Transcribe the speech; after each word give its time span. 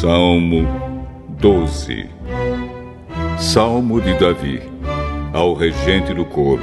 Salmo 0.00 0.64
12 1.40 2.08
Salmo 3.36 4.00
de 4.00 4.14
Davi 4.14 4.62
Ao 5.32 5.54
regente 5.54 6.14
do 6.14 6.24
coro 6.24 6.62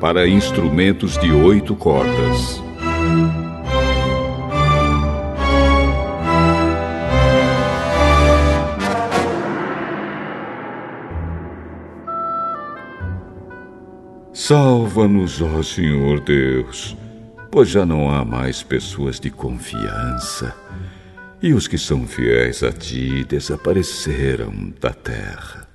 Para 0.00 0.26
instrumentos 0.26 1.16
de 1.16 1.30
oito 1.30 1.76
cordas. 1.76 2.60
Salva-nos, 14.32 15.40
ó 15.40 15.62
Senhor 15.62 16.18
Deus, 16.18 16.96
pois 17.48 17.68
já 17.68 17.86
não 17.86 18.10
há 18.10 18.24
mais 18.24 18.60
pessoas 18.60 19.20
de 19.20 19.30
confiança 19.30 20.52
e 21.42 21.52
os 21.52 21.66
que 21.66 21.76
são 21.76 22.06
fiéis 22.06 22.62
a 22.62 22.70
ti 22.70 23.24
desapareceram 23.24 24.72
da 24.80 24.92
terra. 24.92 25.66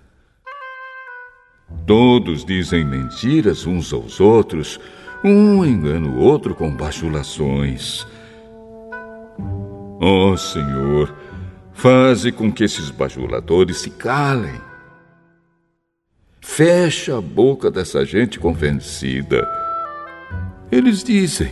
Todos 1.86 2.46
dizem 2.46 2.86
mentiras 2.86 3.66
uns 3.66 3.92
aos 3.92 4.22
outros, 4.22 4.80
um 5.24 5.66
engana 5.66 6.08
o 6.08 6.20
outro 6.20 6.56
com 6.56 6.74
bajulações. 6.74 8.08
Ó 10.00 10.32
oh, 10.32 10.38
Senhor, 10.38 11.14
faze 11.74 12.32
com 12.32 12.52
que 12.52 12.64
esses 12.64 12.90
bajuladores 12.90 13.78
se 13.78 13.90
calem. 13.90 14.62
Fecha 16.40 17.18
a 17.18 17.22
boca 17.22 17.70
dessa 17.70 18.06
gente 18.06 18.40
convencida. 18.40 19.46
Eles 20.72 21.04
dizem: 21.04 21.52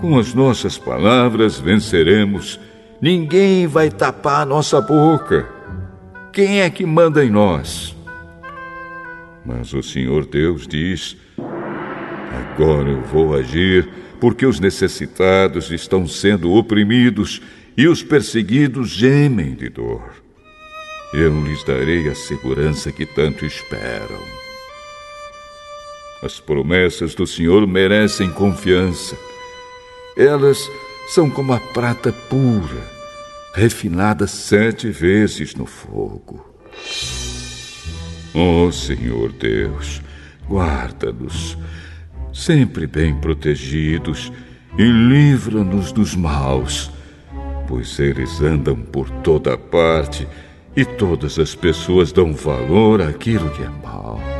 com 0.00 0.18
as 0.18 0.34
nossas 0.34 0.78
palavras 0.78 1.58
venceremos 1.58 2.60
Ninguém 3.04 3.66
vai 3.66 3.90
tapar 3.90 4.40
a 4.40 4.46
nossa 4.46 4.80
boca. 4.80 5.46
Quem 6.32 6.62
é 6.62 6.70
que 6.70 6.86
manda 6.86 7.22
em 7.22 7.28
nós? 7.28 7.94
Mas 9.44 9.74
o 9.74 9.82
Senhor 9.82 10.24
Deus 10.24 10.66
diz: 10.66 11.14
Agora 12.32 12.88
eu 12.88 13.02
vou 13.02 13.36
agir, 13.36 13.86
porque 14.18 14.46
os 14.46 14.58
necessitados 14.58 15.70
estão 15.70 16.08
sendo 16.08 16.50
oprimidos 16.54 17.42
e 17.76 17.86
os 17.86 18.02
perseguidos 18.02 18.88
gemem 18.88 19.54
de 19.54 19.68
dor. 19.68 20.10
Eu 21.12 21.42
lhes 21.42 21.62
darei 21.62 22.08
a 22.08 22.14
segurança 22.14 22.90
que 22.90 23.04
tanto 23.04 23.44
esperam. 23.44 24.22
As 26.22 26.40
promessas 26.40 27.14
do 27.14 27.26
Senhor 27.26 27.66
merecem 27.66 28.30
confiança. 28.30 29.14
Elas 30.16 30.70
são 31.10 31.28
como 31.28 31.52
a 31.52 31.60
prata 31.60 32.10
pura 32.30 32.93
refinada 33.54 34.26
sete 34.26 34.90
vezes 34.90 35.54
no 35.54 35.64
fogo. 35.64 36.44
Oh, 38.34 38.70
Senhor 38.72 39.30
Deus, 39.30 40.02
guarda-nos, 40.48 41.56
sempre 42.32 42.84
bem 42.88 43.14
protegidos, 43.14 44.32
e 44.76 44.82
livra-nos 44.82 45.92
dos 45.92 46.16
maus, 46.16 46.90
pois 47.68 47.96
eles 48.00 48.40
andam 48.40 48.74
por 48.74 49.08
toda 49.08 49.56
parte 49.56 50.26
e 50.76 50.84
todas 50.84 51.38
as 51.38 51.54
pessoas 51.54 52.10
dão 52.10 52.34
valor 52.34 53.00
àquilo 53.00 53.48
que 53.50 53.62
é 53.62 53.68
mal. 53.68 54.33